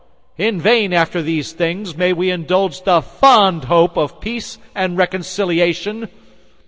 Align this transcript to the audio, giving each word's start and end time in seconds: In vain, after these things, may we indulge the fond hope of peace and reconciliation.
In 0.39 0.59
vain, 0.59 0.93
after 0.93 1.21
these 1.21 1.51
things, 1.51 1.95
may 1.95 2.11
we 2.11 2.31
indulge 2.31 2.81
the 2.85 3.01
fond 3.03 3.65
hope 3.65 3.99
of 3.99 4.19
peace 4.19 4.57
and 4.73 4.97
reconciliation. 4.97 6.09